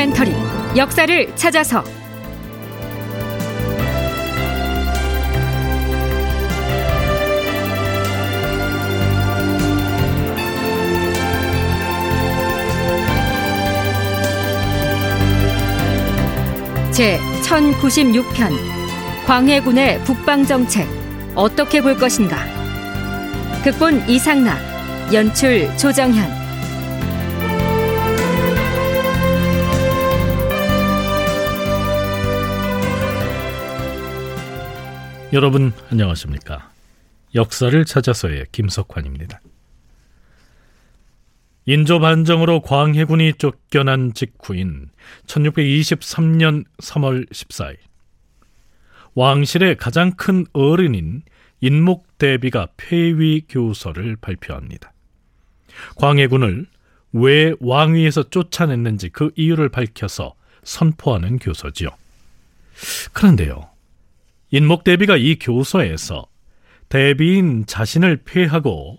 [0.00, 0.32] 다큐멘터리.
[0.76, 1.84] 역사를 찾아서.
[16.90, 18.50] 제 1096편.
[19.26, 20.88] 광해군의 북방정책.
[21.34, 22.38] 어떻게 볼 것인가?
[23.62, 24.58] 극본 이상락.
[25.12, 26.39] 연출 조정현
[35.32, 36.72] 여러분 안녕하십니까?
[37.36, 39.40] 역사를 찾아서의 김석환입니다.
[41.66, 44.88] 인조 반정으로 광해군이 쫓겨난 직후인
[45.26, 47.76] 1623년 3월 14일
[49.14, 51.22] 왕실의 가장 큰 어른인
[51.60, 54.92] 인목대비가 폐위 교서를 발표합니다.
[55.94, 56.66] 광해군을
[57.12, 61.90] 왜 왕위에서 쫓아냈는지 그 이유를 밝혀서 선포하는 교서지요.
[63.12, 63.69] 그런데요.
[64.50, 66.26] 인목대비가 이 교서에서
[66.88, 68.98] 대비인 자신을 폐하고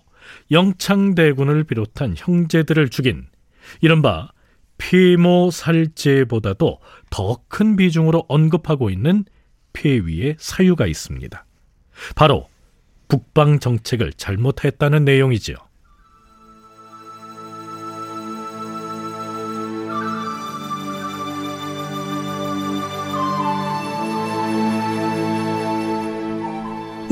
[0.50, 3.26] 영창대군을 비롯한 형제들을 죽인
[3.80, 4.30] 이른바
[4.78, 9.24] 피모살제보다도 더 큰 비중으로 언급하고 있는
[9.74, 11.44] 폐위의 사유가 있습니다.
[12.16, 12.48] 바로
[13.08, 15.56] 북방 정책을 잘못했다는 내용이지요.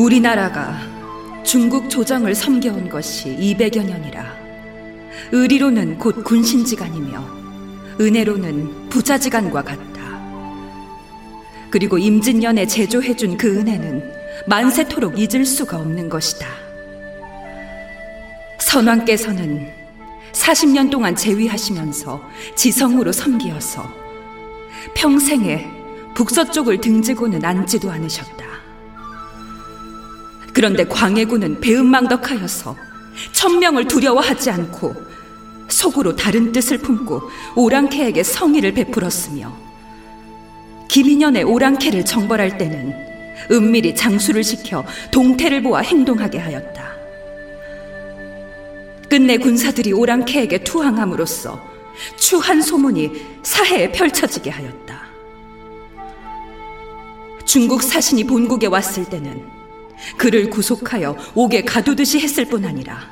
[0.01, 0.81] 우리나라가
[1.45, 4.35] 중국 조정을 섬겨온 것이 200여 년이라
[5.31, 7.41] 의리로는 곧 군신지간이며
[8.01, 10.01] 은혜로는 부자지간과 같다.
[11.69, 14.11] 그리고 임진년에 제조해준 그 은혜는
[14.47, 16.47] 만세토록 잊을 수가 없는 것이다.
[18.59, 19.71] 선왕께서는
[20.33, 22.23] 40년 동안 재위하시면서
[22.57, 23.87] 지성으로 섬기어서
[24.95, 25.69] 평생에
[26.15, 28.50] 북서쪽을 등지고는 앉지도 않으셨다.
[30.53, 32.77] 그런데 광해군은 배은망덕하여서
[33.33, 34.95] 천명을 두려워하지 않고
[35.69, 37.23] 속으로 다른 뜻을 품고
[37.57, 39.57] 오랑캐에게 성의를 베풀었으며
[40.89, 42.93] 김인년의 오랑캐를 정벌할 때는
[43.51, 46.91] 은밀히 장수를 시켜 동태를 보아 행동하게 하였다.
[49.09, 51.61] 끝내 군사들이 오랑캐에게 투항함으로써
[52.17, 53.11] 추한 소문이
[53.43, 55.01] 사해에 펼쳐지게 하였다.
[57.45, 59.60] 중국 사신이 본국에 왔을 때는
[60.17, 63.11] 그를 구속하여 옥에 가두듯이 했을 뿐 아니라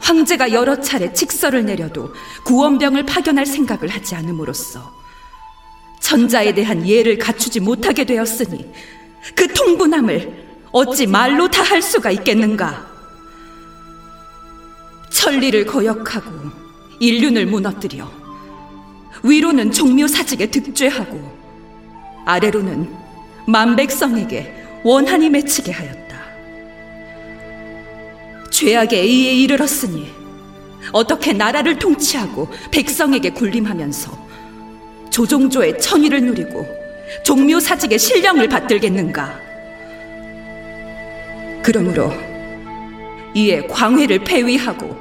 [0.00, 2.12] 황제가 여러 차례 직서를 내려도
[2.44, 4.92] 구원병을 파견할 생각을 하지 않음으로써
[6.00, 8.72] 천자에 대한 예를 갖추지 못하게 되었으니
[9.34, 12.88] 그 통분함을 어찌 말로 다 할 수가 있겠는가?
[15.10, 16.30] 천리를 거역하고
[17.00, 18.10] 인륜을 무너뜨려
[19.22, 21.38] 위로는 종묘사직에 득죄하고
[22.24, 22.92] 아래로는
[23.46, 26.20] 만백성에게 원한이 맺히게 하였다.
[28.50, 30.10] 죄악의 의에 이르렀으니
[30.92, 34.28] 어떻게 나라를 통치하고 백성에게 군림하면서
[35.10, 36.66] 조종조의 천위를 누리고
[37.24, 39.40] 종묘사직의 신령을 받들겠는가?
[41.62, 42.12] 그러므로
[43.34, 44.96] 이에 광회를 폐위하고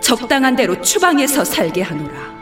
[0.00, 2.37] 적당한 대로 추방해서 살게 하노라.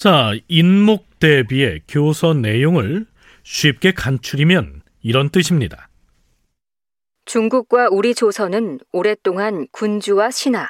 [0.00, 3.04] 자, 인목 대비의 교서 내용을
[3.42, 5.90] 쉽게 간추리면 이런 뜻입니다.
[7.26, 10.66] 중국과 우리 조선은 오랫동안 군주와 신하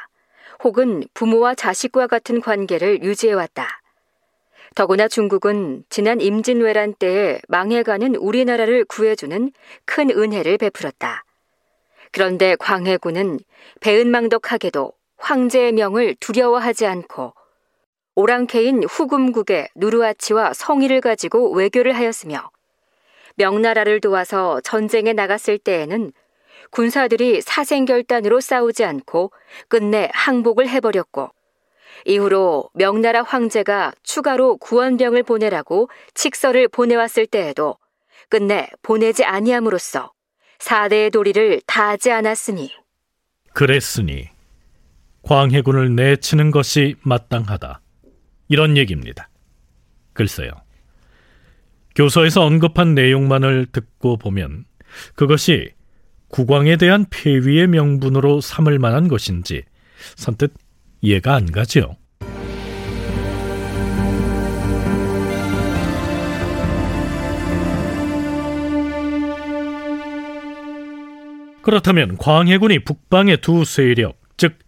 [0.64, 3.68] 혹은 부모와 자식과 같은 관계를 유지해왔다.
[4.74, 9.52] 더구나 중국은 지난 임진왜란 때에 망해가는 우리나라를 구해주는
[9.84, 11.22] 큰 은혜를 베풀었다.
[12.10, 13.38] 그런데 광해군은
[13.80, 17.33] 배은망덕하게도 황제의 명을 두려워하지 않고
[18.21, 22.51] 오랑캐인 후금국의 누르아치와 성의를 가지고 외교를 하였으며
[23.37, 26.13] 명나라를 도와서 전쟁에 나갔을 때에는
[26.69, 29.33] 군사들이 사생결단으로 싸우지 않고
[29.69, 31.31] 끝내 항복을 해버렸고
[32.05, 37.78] 이후로 명나라 황제가 추가로 구원병을 보내라고 칙서를 보내왔을 때에도
[38.28, 40.13] 끝내 보내지 아니함으로써
[40.59, 42.71] 사대의 도리를 다하지 않았으니
[43.55, 44.28] 그랬으니
[45.22, 47.81] 광해군을 내치는 것이 마땅하다.
[48.50, 49.30] 이런 얘기입니다.
[50.12, 50.50] 글쎄요.
[51.94, 54.64] 교서에서 언급한 내용만을 듣고 보면
[55.14, 55.70] 그것이
[56.28, 59.62] 국왕에 대한 폐위의 명분으로 삼을 만한 것인지
[60.16, 60.52] 선뜻
[61.00, 61.97] 이해가 안 가지요.
[71.62, 74.58] 그렇다면 광해군이 북방의 두 세력, 즉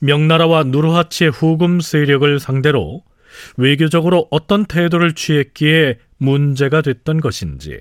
[0.00, 3.02] 명나라와 누르하치의 후금 세력을 상대로
[3.56, 7.80] 외교적으로 어떤 태도를 취했기에 문제가 됐던 것인지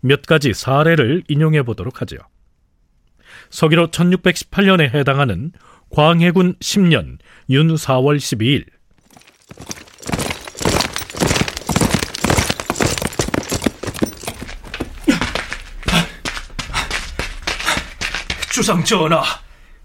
[0.00, 2.16] 몇 가지 사례를 인용해 보도록 하죠.
[3.50, 5.52] 서기로 1618년에 해당하는
[5.90, 7.18] 광해군 10년
[7.50, 8.64] 윤 4월 12일
[18.52, 19.22] 주상 전하,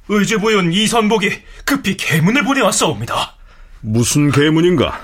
[0.10, 1.30] 의주부윤 이선복이
[1.64, 3.35] 급히 계문을 보내왔사옵니다.
[3.86, 5.00] 무슨 계문인가?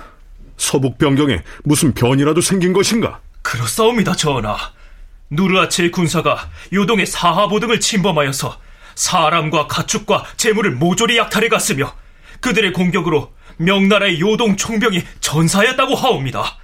[0.57, 3.19] 서북 변경에 무슨 변이라도 생긴 것인가?
[3.43, 4.57] 그렇사옵니다, 전하.
[5.29, 8.57] 누르아체의 군사가 요동의 사하보 등을 침범하여서
[8.95, 11.93] 사람과 가축과 재물을 모조리 약탈해 갔으며
[12.41, 16.57] 그들의 공격으로 명나라의 요동 총병이 전사했다고 하옵니다.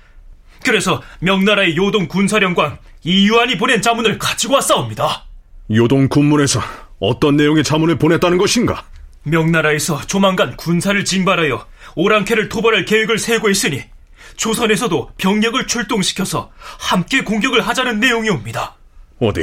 [0.65, 5.25] 그래서 명나라의 요동 군사령관 이유안이 보낸 자문을 가지고 왔사옵니다.
[5.71, 6.61] 요동 군문에서
[6.99, 8.85] 어떤 내용의 자문을 보냈다는 것인가?
[9.29, 11.65] 명나라에서 조만간 군사를 징발하여
[11.95, 13.83] 오랑캐를 토벌할 계획을 세고 있으니
[14.35, 18.75] 조선에서도 병력을 출동시켜서 함께 공격을 하자는 내용이옵니다.
[19.19, 19.41] 어디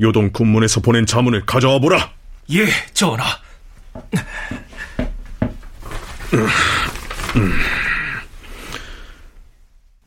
[0.00, 2.10] 요동 군문에서 보낸 자문을 가져와 보라.
[2.52, 3.24] 예, 전하.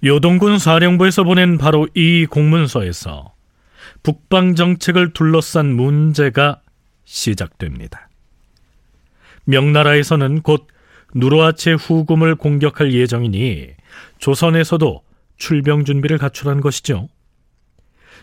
[0.03, 3.33] 요동군 사령부에서 보낸 바로 이 공문서에서
[4.03, 6.61] 북방 정책을 둘러싼 문제가
[7.05, 8.10] 시작됩니다.
[9.45, 10.67] 명나라에서는 곧
[11.13, 13.69] 누르하체 후금을 공격할 예정이니
[14.19, 15.03] 조선에서도
[15.37, 17.09] 출병 준비를 갖추란 것이죠.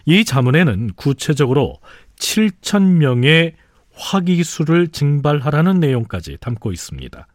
[0.07, 1.81] 이 자문에는 구체적으로
[2.17, 3.55] 7천 명의
[3.93, 7.27] 화기수를 징발하라는 내용까지 담고 있습니다.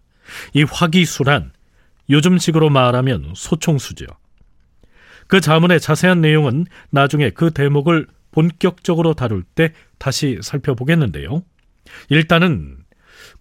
[0.54, 1.52] 이 화기수란
[2.10, 4.06] 요즘식으로 말하면 소총수죠.
[5.28, 11.44] 그 자문의 자세한 내용은 나중에 그 대목을 본격적으로 다룰 때 다시 살펴보겠는데요.
[12.10, 12.78] 일단은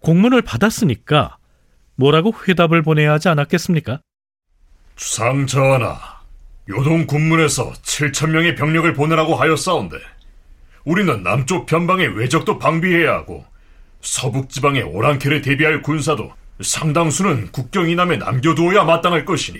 [0.03, 1.37] 공문을 받았으니까
[1.95, 4.01] 뭐라고 회답을 보내야 하지 않았겠습니까?
[4.95, 5.97] 주상 전하,
[6.69, 9.97] 요동 군문에서 7천 명의 병력을 보내라고 하였사온데
[10.85, 13.43] 우리는 남쪽 변방의 외적도 방비해야 하고
[14.01, 19.59] 서북 지방의 오랑캐를 대비할 군사도 상당수는 국경 이남에 남겨두어야 마땅할 것이니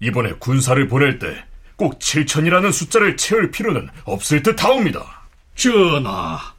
[0.00, 1.44] 이번에 군사를 보낼 때
[1.76, 5.28] 꼭 7천이라는 숫자를 채울 필요는 없을 듯 하옵니다.
[5.54, 6.53] 전하,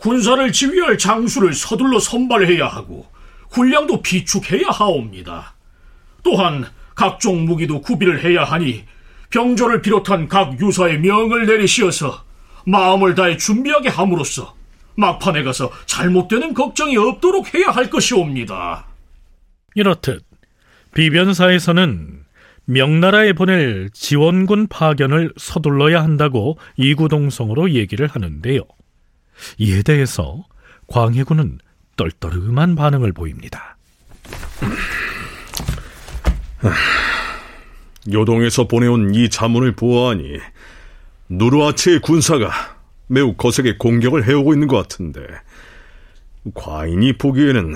[0.00, 3.06] 군사를 지휘할 장수를 서둘러 선발해야 하고
[3.50, 5.54] 군량도 비축해야 하옵니다.
[6.22, 8.84] 또한 각종 무기도 구비를 해야 하니
[9.30, 12.24] 병조를 비롯한 각 유사의 명을 내리시어서
[12.66, 14.54] 마음을 다해 준비하게 함으로써
[14.96, 18.86] 막판에 가서 잘못되는 걱정이 없도록 해야 할 것이옵니다.
[19.74, 20.24] 이렇듯
[20.94, 22.24] 비변사에서는
[22.64, 28.62] 명나라에 보낼 지원군 파견을 서둘러야 한다고 이구동성으로 얘기를 하는데요.
[29.58, 30.44] 이에 대해서
[30.86, 31.58] 광해군은
[31.96, 33.76] 떨떠름한 반응을 보입니다.
[38.10, 40.38] 요동에서 보내온 이 자문을 보아하니
[41.28, 42.50] 누르아치의 군사가
[43.06, 45.20] 매우 거세게 공격을 해오고 있는 것 같은데
[46.54, 47.74] 과인이 보기에는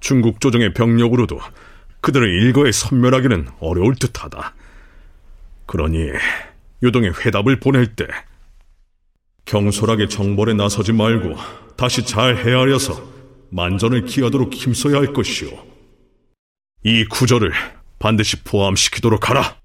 [0.00, 1.38] 중국 조정의 병력으로도
[2.00, 4.54] 그들을 일거에 선멸하기는 어려울 듯하다.
[5.66, 6.10] 그러니
[6.82, 8.06] 요동에 회답을 보낼 때
[9.50, 11.34] 경솔하게 정벌에 나서지 말고
[11.76, 13.02] 다시 잘 헤아려서
[13.50, 15.50] 만전을 기하도록 힘써야 할 것이오.
[16.84, 17.52] 이 구절을
[17.98, 19.56] 반드시 포함시키도록 하라.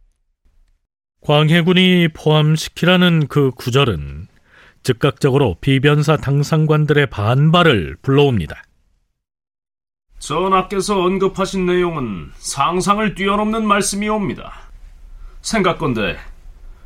[1.21, 4.27] 광해군이 포함시키라는 그 구절은
[4.81, 8.63] 즉각적으로 비변사 당상관들의 반발을 불러옵니다.
[10.17, 14.51] 전하께서 언급하신 내용은 상상을 뛰어넘는 말씀이옵니다.
[15.41, 16.17] 생각건대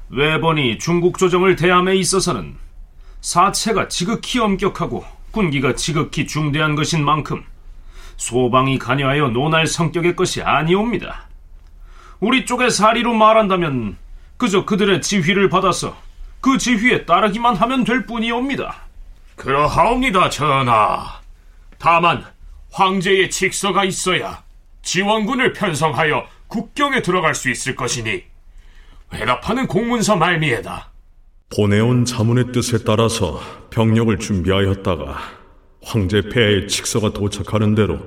[0.09, 2.68] 외번이 중국 조정을 대함에 있어서는
[3.21, 7.43] 사체가 지극히 엄격하고 군기가 지극히 중대한 것인 만큼
[8.17, 11.27] 소방이 관여하여 논할 성격의 것이 아니옵니다.
[12.19, 13.97] 우리 쪽의 사리로 말한다면
[14.37, 15.95] 그저 그들의 지휘를 받아서
[16.41, 18.75] 그 지휘에 따르기만 하면 될 뿐이옵니다.
[19.35, 21.19] 그러하옵니다, 전하.
[21.77, 22.25] 다만
[22.71, 24.43] 황제의 직서가 있어야
[24.81, 28.23] 지원군을 편성하여 국경에 들어갈 수 있을 것이니
[29.13, 30.89] 회답하는 공문서 말미에다
[31.49, 33.41] 보내온 자문의 뜻에 따라서
[33.71, 35.17] 병력을 준비하였다가
[35.81, 37.99] 황제 폐하의 직서가 도착하는 대로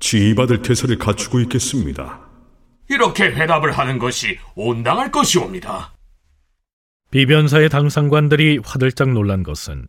[0.00, 2.20] 지휘받을 태세를 갖추고 있겠습니다.
[2.88, 5.92] 이렇게 회답을 하는 것이 온당할 것이옵니다.
[7.12, 9.86] 비변사의 당상관들이 화들짝 놀란 것은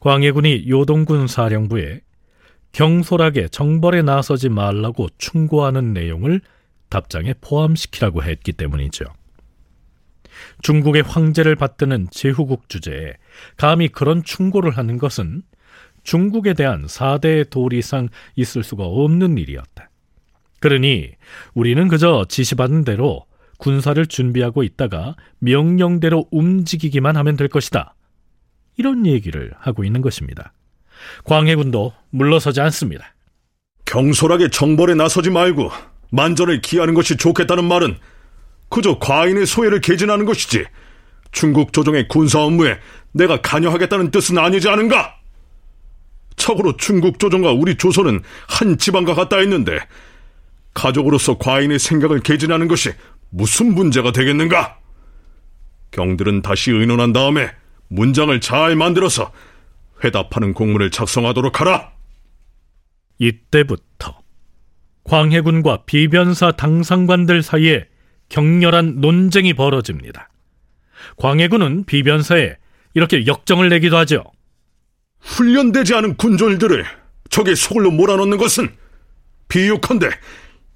[0.00, 2.00] 광해군이 요동군 사령부에
[2.72, 6.40] 경솔하게 정벌에 나서지 말라고 충고하는 내용을
[6.88, 9.04] 답장에 포함시키라고 했기 때문이죠.
[10.62, 13.14] 중국의 황제를 받드는 제후국 주제에
[13.56, 15.42] 감히 그런 충고를 하는 것은
[16.02, 19.90] 중국에 대한 사대의 도리 이상 있을 수가 없는 일이었다.
[20.60, 21.10] 그러니
[21.54, 23.26] 우리는 그저 지시받은 대로
[23.58, 27.94] 군사를 준비하고 있다가 명령대로 움직이기만 하면 될 것이다.
[28.76, 30.52] 이런 얘기를 하고 있는 것입니다.
[31.24, 33.14] 광해군도 물러서지 않습니다.
[33.84, 35.70] 경솔하게 정벌에 나서지 말고
[36.10, 37.96] 만전을 기하는 것이 좋겠다는 말은
[38.68, 40.64] 그저 과인의 소외를 개진하는 것이지
[41.32, 42.78] 중국 조정의 군사 업무에
[43.12, 45.16] 내가 관여하겠다는 뜻은 아니지 않은가?
[46.36, 49.78] 참으로 중국 조정과 우리 조선은 한 지방과 같다 했는데
[50.74, 52.90] 가족으로서 과인의 생각을 개진하는 것이
[53.30, 54.78] 무슨 문제가 되겠는가?
[55.90, 57.50] 경들은 다시 의논한 다음에
[57.88, 59.32] 문장을 잘 만들어서
[60.04, 61.92] 회답하는 공문을 작성하도록 하라.
[63.18, 64.20] 이때부터
[65.04, 67.88] 광해군과 비변사 당상관들 사이에
[68.28, 70.28] 격렬한 논쟁이 벌어집니다.
[71.16, 72.56] 광해군은 비변사에
[72.94, 74.24] 이렇게 역정을 내기도 하죠.
[75.20, 76.84] 훈련되지 않은 군졸들을
[77.30, 78.68] 적의 소굴로 몰아넣는 것은
[79.48, 80.10] 비육한데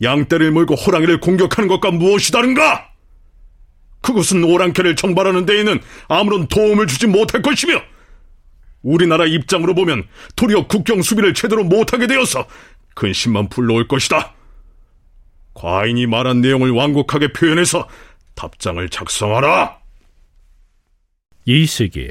[0.02, 2.90] 양떼를 몰고 호랑이를 공격하는 것과 무엇이 다른가?
[4.00, 7.80] 그것은 오랑캐를 정발하는 데에는 아무런 도움을 주지 못할 것이며
[8.82, 10.04] 우리나라 입장으로 보면
[10.35, 12.47] 도리어 국경 수비를 제대로 못하게 되어서
[12.94, 14.35] 근심만 불러올 것이다.
[15.54, 17.88] 과인이 말한 내용을 완곡하게 표현해서
[18.35, 19.78] 답장을 작성하라.
[21.44, 22.11] 이 시기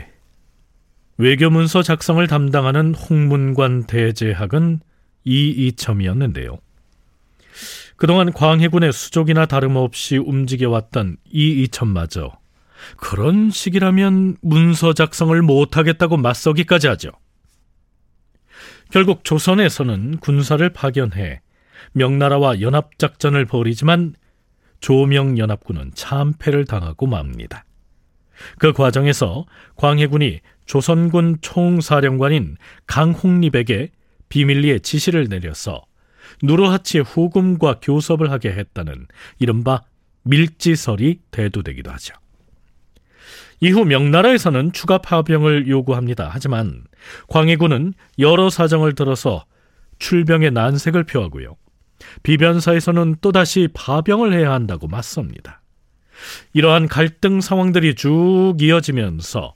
[1.17, 4.79] 외교문서 작성을 담당하는 홍문관 대제학은
[5.24, 6.57] 이이첨이었는데요.
[7.95, 12.31] 그동안 광해군의 수족이나 다름없이 움직여왔던 이이첨마저
[12.98, 17.12] 그런 식이라면 문서 작성을 못하겠다고 맞서기까지 하죠.
[18.91, 21.41] 결국 조선에서는 군사를 파견해
[21.93, 24.15] 명나라와 연합작전을 벌이지만
[24.79, 27.65] 조명연합군은 참패를 당하고 맙니다.
[28.57, 29.45] 그 과정에서
[29.75, 32.57] 광해군이 조선군 총사령관인
[32.88, 33.91] 강홍립에게
[34.29, 35.83] 비밀리에 지시를 내려서
[36.43, 39.07] 누르하치의 후금과 교섭을 하게 했다는
[39.39, 39.81] 이른바
[40.23, 42.15] 밀지설이 대두되기도 하죠.
[43.59, 46.29] 이후 명나라에서는 추가 파병을 요구합니다.
[46.31, 46.83] 하지만
[47.27, 49.45] 광해군은 여러 사정을 들어서
[50.00, 51.55] 출병의 난색을 표하고요.
[52.24, 55.62] 비변사에서는 또다시 파병을 해야 한다고 맞섭니다.
[56.53, 59.55] 이러한 갈등 상황들이 쭉 이어지면서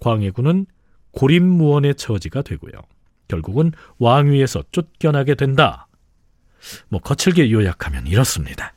[0.00, 0.66] 광해군은
[1.12, 2.72] 고립무원의 처지가 되고요.
[3.28, 5.88] 결국은 왕위에서 쫓겨나게 된다.
[6.88, 8.72] 뭐 거칠게 요약하면 이렇습니다.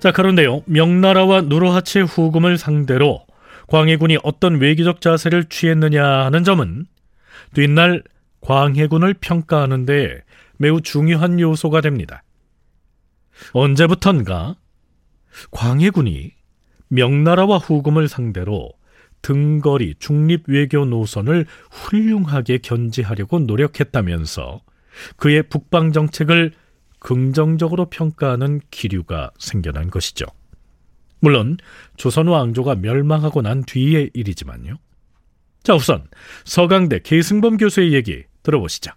[0.00, 0.62] 자, 그런데요.
[0.66, 3.26] 명나라와 누르하치 후금을 상대로
[3.66, 6.86] 광해군이 어떤 외교적 자세를 취했느냐 하는 점은
[7.52, 8.04] 뒷날
[8.40, 10.22] 광해군을 평가하는데
[10.56, 12.22] 매우 중요한 요소가 됩니다.
[13.52, 14.56] 언제부턴가
[15.50, 16.32] 광해군이
[16.88, 18.70] 명나라와 후금을 상대로
[19.20, 24.60] 등거리 중립 외교 노선을 훌륭하게 견지하려고 노력했다면서
[25.16, 26.52] 그의 북방 정책을
[26.98, 30.26] 긍정적으로 평가하는 기류가 생겨난 것이죠.
[31.20, 31.56] 물론
[31.96, 34.74] 조선 왕조가 멸망하고 난 뒤의 일이지만요.
[35.62, 36.04] 자, 우선
[36.44, 38.92] 서강대 계승범 교수의 얘기 들어보시죠.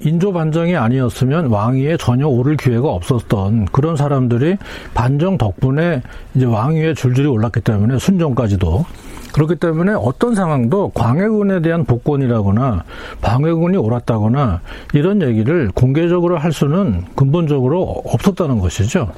[0.00, 4.56] 인조 반정이 아니었으면 왕위에 전혀 오를 기회가 없었던 그런 사람들이
[4.94, 6.02] 반정 덕분에
[6.34, 8.86] 이제 왕위에 줄줄이 올랐기 때문에 순종까지도
[9.32, 12.84] 그렇기 때문에 어떤 상황도 광해군에 대한 복권이라거나
[13.20, 14.60] 광해군이 옳았다거나
[14.94, 19.08] 이런 얘기를 공개적으로 할 수는 근본적으로 없었다는 것이죠.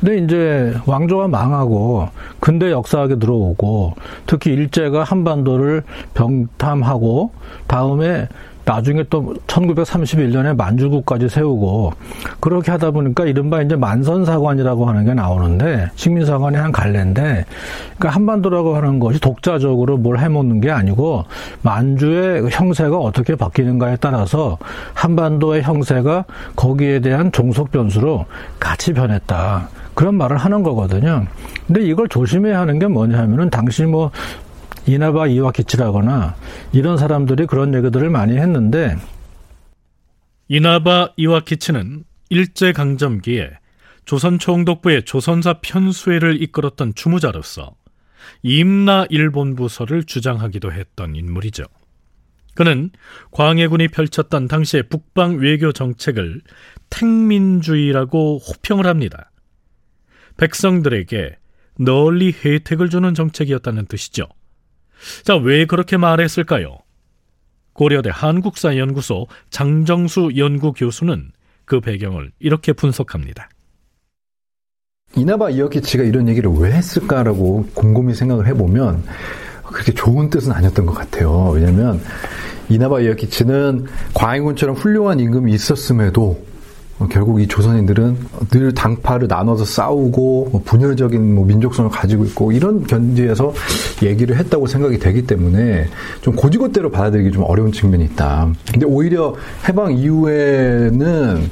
[0.00, 3.94] 근데 이제 왕조가 망하고 근대 역사학에 들어오고
[4.26, 5.82] 특히 일제가 한반도를
[6.14, 7.32] 병탐하고
[7.66, 8.28] 다음에
[8.68, 11.94] 나중에 또 1931년에 만주국까지 세우고
[12.38, 17.46] 그렇게 하다 보니까 이른바 이제 만선사관이라고 하는 게 나오는데 식민사관의 한 갈래인데
[17.96, 21.24] 그러니까 한반도라고 하는 것이 독자적으로 뭘 해먹는 게 아니고
[21.62, 24.58] 만주의 형세가 어떻게 바뀌는가에 따라서
[24.92, 28.26] 한반도의 형세가 거기에 대한 종속 변수로
[28.60, 29.70] 같이 변했다.
[29.94, 31.26] 그런 말을 하는 거거든요.
[31.66, 34.12] 근데 이걸 조심해야 하는 게 뭐냐 하면은 당시 뭐
[34.88, 36.34] 이나바 이와키치라거나
[36.72, 38.96] 이런 사람들이 그런 얘기들을 많이 했는데
[40.48, 43.50] 이나바 이와키치는 일제 강점기에
[44.06, 47.76] 조선 총독부의 조선사 편수회를 이끌었던 주무자로서
[48.42, 51.64] 임나 일본 부서를 주장하기도 했던 인물이죠.
[52.54, 52.90] 그는
[53.30, 56.40] 광해군이 펼쳤던 당시의 북방 외교 정책을
[56.88, 59.30] 택민주의라고 호평을 합니다.
[60.38, 61.36] 백성들에게
[61.78, 64.26] 널리 혜택을 주는 정책이었다는 뜻이죠.
[65.24, 66.78] 자, 왜 그렇게 말했을까요?
[67.72, 71.30] 고려대 한국사연구소 장정수 연구교수는
[71.64, 73.48] 그 배경을 이렇게 분석합니다.
[75.16, 79.04] 이나바 이어키치가 이런 얘기를 왜 했을까라고 곰곰이 생각을 해보면
[79.64, 81.50] 그렇게 좋은 뜻은 아니었던 것 같아요.
[81.50, 82.00] 왜냐하면
[82.68, 86.44] 이나바 이어키치는 광해군처럼 훌륭한 임금이 있었음에도
[87.06, 88.16] 결국 이 조선인들은
[88.50, 93.52] 늘 당파를 나눠서 싸우고 뭐 분열적인 뭐 민족성을 가지고 있고 이런 견지에서
[94.02, 95.86] 얘기를 했다고 생각이 되기 때문에
[96.22, 98.48] 좀 고지고대로 받아들이기 좀 어려운 측면이 있다.
[98.72, 99.34] 근데 오히려
[99.68, 101.50] 해방 이후에는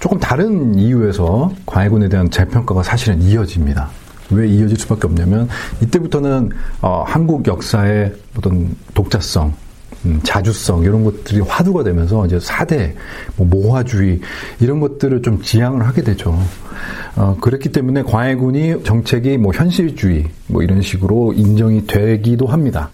[0.00, 3.88] 조금 다른 이유에서 광해군에 대한 재평가가 사실은 이어집니다.
[4.30, 5.48] 왜 이어질 수밖에 없냐면
[5.80, 9.54] 이때부터는 어, 한국 역사의 어떤 독자성,
[10.04, 12.94] 음, 자주성 이런 것들이 화두가 되면서 이제 사대,
[13.36, 14.20] 뭐 모화주의
[14.60, 16.36] 이런 것들을 좀 지향을 하게 되죠.
[17.16, 22.90] 어, 그렇기 때문에 광해군이 정책이 뭐 현실주의 뭐 이런 식으로 인정이 되기도 합니다.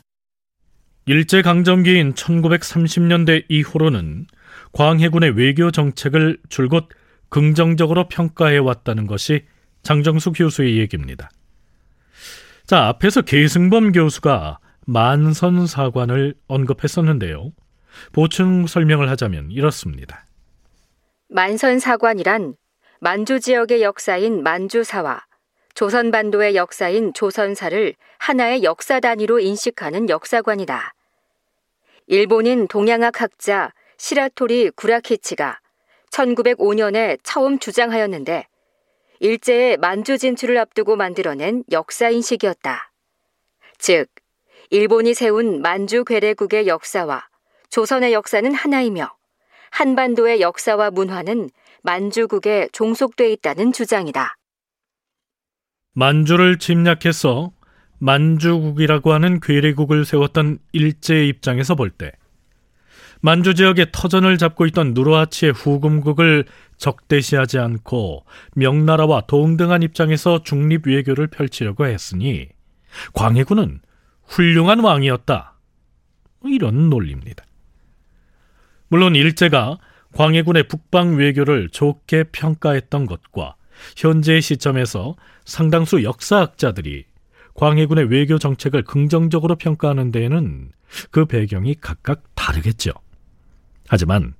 [1.06, 4.26] 일제 강점기인 1930년대 이후로는
[4.72, 6.88] 광해군의 외교 정책을 줄곧
[7.30, 9.44] 긍정적으로 평가해 왔다는 것이
[9.82, 11.30] 장정수 교수의 얘기입니다.
[12.66, 17.52] 자, 앞에서 계승범 교수가 만선사관을 언급했었는데요.
[18.14, 20.24] 보충 설명을 하자면 이렇습니다.
[21.28, 22.54] 만선사관이란
[22.98, 25.26] 만주 지역의 역사인 만주사와
[25.74, 30.94] 조선 반도의 역사인 조선사를 하나의 역사 단위로 인식하는 역사관이다.
[32.06, 35.60] 일본인 동양학 학자 시라토리 구라키치가
[36.10, 38.46] 1905년에 처음 주장하였는데
[39.20, 42.90] 일제의 만주 진출을 앞두고 만들어낸 역사인식이었다.
[43.76, 44.08] 즉,
[44.70, 47.26] 일본이 세운 만주 괴뢰국의 역사와
[47.70, 49.10] 조선의 역사는 하나이며
[49.70, 51.50] 한반도의 역사와 문화는
[51.82, 54.34] 만주국에 종속돼 있다는 주장이다.
[55.94, 57.52] 만주를 침략해서
[57.98, 62.12] 만주국이라고 하는 괴뢰국을 세웠던 일제의 입장에서 볼 때
[63.20, 66.44] 만주 지역에 터전을 잡고 있던 누르하치의 후금국을
[66.76, 72.48] 적대시하지 않고 명나라와 동등한 입장에서 중립 외교를 펼치려고 했으니
[73.14, 73.80] 광해군은
[74.28, 75.54] 훌륭한 왕이었다.
[76.44, 77.44] 이런 논리입니다.
[78.88, 79.78] 물론 일제가
[80.14, 83.56] 광해군의 북방 외교를 좋게 평가했던 것과
[83.96, 87.04] 현재의 시점에서 상당수 역사학자들이
[87.54, 90.70] 광해군의 외교 정책을 긍정적으로 평가하는 데에는
[91.10, 92.92] 그 배경이 각각 다르겠죠.
[93.88, 94.34] 하지만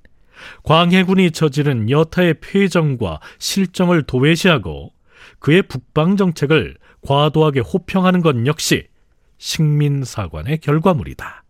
[0.63, 4.93] 광해군이 저지른 여타의 폐정과 실정을 도외시하고
[5.39, 8.87] 그의 북방 정책을 과도하게 호평하는 것 역시
[9.39, 11.43] 식민사관의 결과물이다.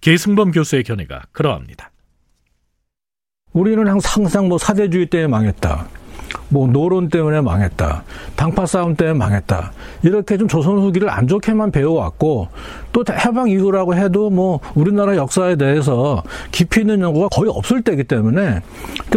[0.00, 1.90] 계승범 교수의 견해가 그러합니다.
[3.52, 5.86] 우리는 항상 뭐 사대주의 때문에 망했다.
[6.48, 8.04] 뭐 노론 때문에 망했다.
[8.36, 9.72] 당파 싸움 때문에 망했다.
[10.02, 12.48] 이렇게 좀 조선 후기를 안 좋게만 배워왔고
[12.92, 18.60] 또 해방 이후라고 해도 뭐 우리나라 역사에 대해서 깊이 있는 연구가 거의 없을 때이기 때문에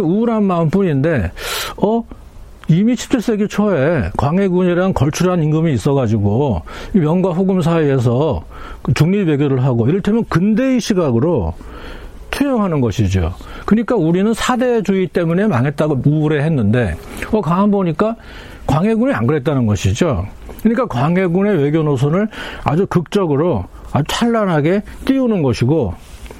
[0.00, 1.32] 우울한 마음뿐인데
[1.78, 2.04] 어
[2.68, 8.42] 이미 17세기 초에 광해군이랑 걸출한 임금이 있어가지고 명과 후금 사이에서
[8.82, 11.54] 그 중립 외교를 하고 이를테면 근대의 시각으로
[12.30, 13.34] 투영하는 것이죠.
[13.64, 16.96] 그러니까 우리는 사대주의 때문에 망했다고 우울해했는데
[17.32, 18.16] 어 가만 보니까
[18.66, 20.26] 광해군이 안 그랬다는 것이죠.
[20.60, 22.28] 그러니까 광해군의 외교 노선을
[22.64, 25.94] 아주 극적으로 아주 찬란하게 띄우는 것이고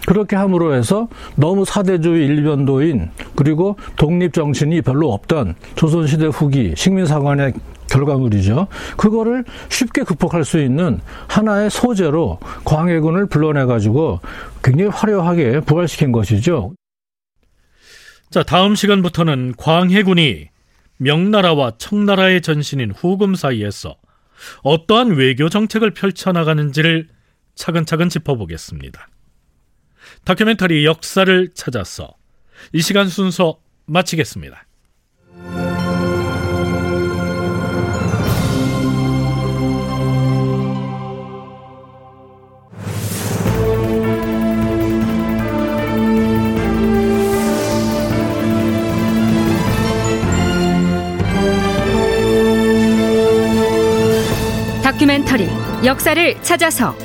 [0.07, 7.53] 그렇게 함으로 해서 너무 사대주의 일변도인 그리고 독립 정신이 별로 없던 조선시대 후기 식민사관의
[7.88, 8.69] 결과물이죠.
[8.97, 14.21] 그거를 쉽게 극복할 수 있는 하나의 소재로 광해군을 불러내가지고
[14.62, 16.73] 굉장히 화려하게 부활시킨 것이죠.
[18.31, 20.49] 자, 다음 시간부터는 광해군이
[20.99, 23.97] 명나라와 청나라의 전신인 후금 사이에서
[24.62, 27.09] 어떠한 외교 정책을 펼쳐나가는지를
[27.55, 29.09] 차근차근 짚어보겠습니다.
[30.25, 32.14] 다큐멘터리 역사를 찾아서
[32.73, 34.66] 이 시간 순서 마치겠습니다.
[54.83, 55.47] 다큐멘터리
[55.85, 56.97] 역사를 찾아서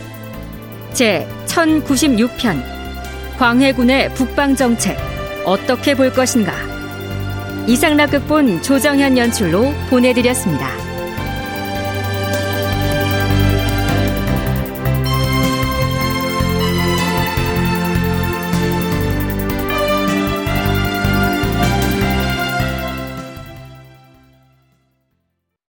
[0.94, 2.81] 제 1096편
[3.42, 4.96] 광해군의 북방정책
[5.46, 6.54] 어떻게 볼 것인가
[7.66, 10.81] 이상락 극본 조정현 연출로 보내드렸습니다.